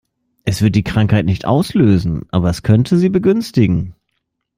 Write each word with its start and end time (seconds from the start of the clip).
Es 0.45 0.63
wird 0.63 0.73
die 0.75 0.83
Krankheit 0.83 1.25
nicht 1.27 1.45
auslösen, 1.45 2.23
aber 2.31 2.49
es 2.49 2.63
könnte 2.63 2.97
sie 2.97 3.09
begünstigen. 3.09 3.93